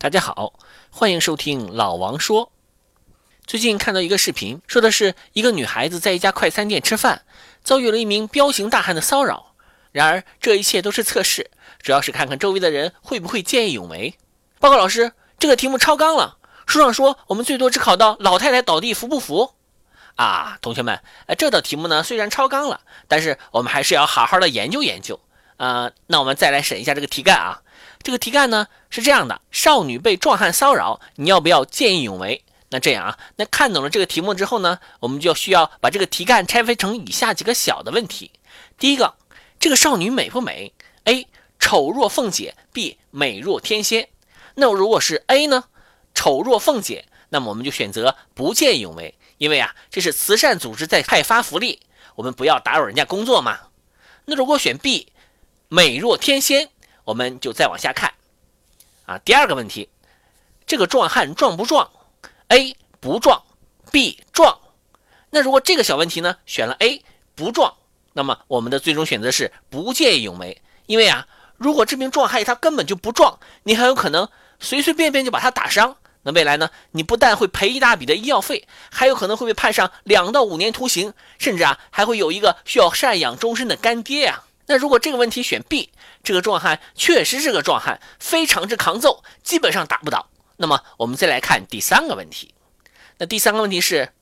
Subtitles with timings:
[0.00, 0.52] 大家好，
[0.90, 2.52] 欢迎收听老王说。
[3.44, 7.22] 最近看到一个视频，说的是一个女孩子在一家快餐店吃饭，
[7.64, 9.56] 遭遇了一名彪形大汉的骚扰。
[9.90, 11.50] 然而这一切都是测试，
[11.82, 14.16] 主要是看看周围的人会不会见义勇为。
[14.60, 19.54] 报告老师，这个题目超纲了，书上说我们最多只考到老太太倒地服不服。
[20.14, 21.02] 啊，同学们，
[21.36, 25.18] 这道题目呢虽然超纲了，但是我们还是要好好的研究研究。
[25.58, 27.60] 啊，那我们再来审一下这个题干啊。
[28.02, 32.42] 这个题干呢是这样的：少女被壮汉骚扰，你要不要见义勇为？
[32.70, 38.30] 那这样啊，那看懂了这个题目之后呢，我们就需要把这个题干拆分成以下几个小的问题。
[38.78, 39.14] 第一个，
[39.58, 40.72] 这个少女美不美
[41.04, 41.26] ？A.
[41.58, 42.98] 丑若凤姐，B.
[43.10, 44.08] 美若天仙。
[44.54, 45.64] 那如果是 A 呢？
[46.14, 51.80] 丑若凤姐，那么我们就选择不见义勇为，因为啊，这是慈善组织在派发福利，
[52.14, 53.58] 我们不要打扰人家工作嘛。
[54.26, 55.12] 那如果选 B，
[55.68, 56.70] 美若天仙。
[57.04, 58.12] 我们就再往下看，
[59.06, 59.88] 啊，第二个问题，
[60.66, 61.90] 这个壮汉壮不壮
[62.48, 63.42] ？A 不壮
[63.90, 64.58] ，B 壮。
[65.30, 67.02] 那如果这个小问题呢，选了 A
[67.34, 67.72] 不壮，
[68.12, 70.60] 那么我们的最终选择是不见义勇为。
[70.84, 74.28] 因为啊，如果这名壮汉他根本就不壮，你很有可能
[74.60, 84.44] 随随便便就把他打伤，那未来呢，你不但会赔一大笔的医药费，还有可能会被判上两到五年徒刑，甚至啊，还会有一个需要赡养终身的干爹呀。
[84.68, 85.90] 那如果这个问题选 B，
[86.22, 90.28] 这个壮汉确实是个壮汉，非常之抗揍，基本上打不倒。
[90.58, 92.54] 那么我们再来看第三个问题。
[93.16, 94.12] 那第三个问题是，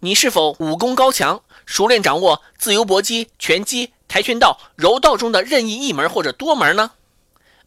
[0.00, 6.92] 你是否武功高强，熟练掌握自由搏击、拳击、跆拳道、柔道中的任意一门或者多门呢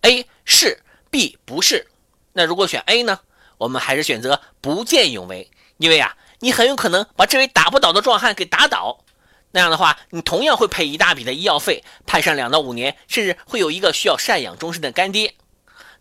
[0.02, 1.88] ？A 是，B 不是。
[2.34, 3.22] 那如果选 A 呢？
[3.58, 9.04] 我们还是选择不见勇为，因为啊，你很有可能把这位打不倒的壮汉给打倒。
[9.52, 15.34] 那样的话，你同样会赔一大笔的医药费，判上两到五年，甚至会有一个需要赡养终身的干爹。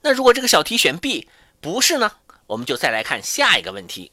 [0.03, 1.29] 那如果这个小题选 B
[1.61, 2.13] 不是呢？
[2.47, 4.13] 我们就再来看下一个问题。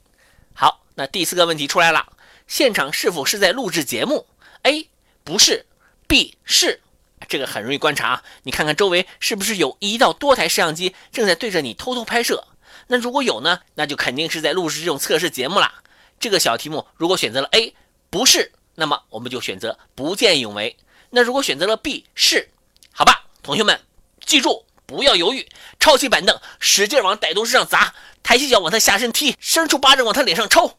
[0.54, 2.14] 好，那第四个问题出来了：
[2.48, 4.28] 现场是否是在录制节目
[4.64, 4.90] ？A
[5.24, 5.66] 不是
[6.08, 6.82] ，B 是。
[7.28, 12.48] 这个很容易观察啊，你看看周围是不是有一到多台摄像机正在对着你偷偷拍摄？
[12.88, 15.74] 那如果有呢，那就肯定是在录制这种测试节目了。
[16.20, 17.74] 这个小题目如果选择了 A
[18.10, 18.52] 不是。
[18.76, 20.78] 那么我们就选择不见义勇为。
[21.10, 22.50] 那如果选择了 B 是，
[22.92, 23.82] 好吧，同学们
[24.26, 25.50] 记住不要犹豫，
[25.80, 30.78] 抄起板凳，使劲往歹徒身上砸，抬起脚往他下身踢，伸出巴掌往他脸上抽。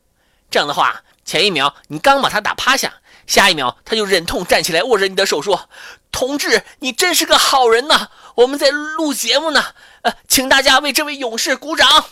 [0.51, 5.69] 这样的话，前一秒你刚把他打趴下，下一秒他就忍痛站起来握着你的手说
[6.13, 8.11] ：“同志，你真是个好人呐！
[8.37, 12.07] 我们在录节目呢，呃，请大家为这位勇士鼓掌。”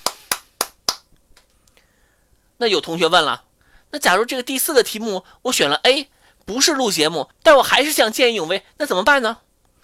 [2.57, 3.45] 那有同学问了。
[3.95, 6.09] 那假如这个第四个题目我选了 A，
[6.45, 9.39] 不是录节目，但我还是想见义勇为，那怎么办呢？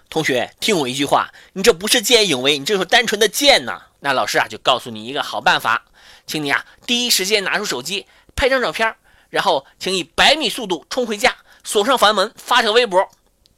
[0.08, 3.82] 同学，听我一句话，你这不是见义勇为，你这是单纯的贱呐！
[4.00, 5.84] 那老师啊，就告诉你一个好办法，
[6.26, 8.96] 请你啊第一时间拿出手机拍张照片，
[9.28, 13.08] 然后请以百米速度冲回家，锁上房门，发条微博，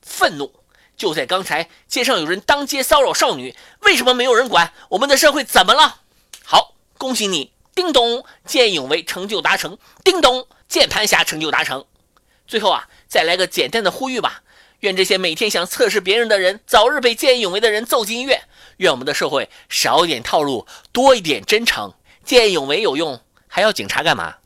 [0.03, 0.53] 愤怒！
[0.99, 4.75] 就在刚才，街上有人当街骚扰少女，为什么没有人管？
[4.91, 6.03] 我们的社会怎么了？
[6.45, 7.52] 好，恭喜你。
[7.75, 9.79] 叮咚，见义勇为成就达成。
[10.05, 11.85] 叮咚，键盘侠成就达成。
[12.47, 14.43] 最后啊，再来个简单的呼吁吧。
[14.81, 18.43] 愿这些每天想测试别人的人，早日被见义勇为的人揍进医院。
[18.79, 21.95] 愿我们的社会少一点套路，多一点真诚。
[22.25, 24.37] 见义勇为有用，还要警察干嘛？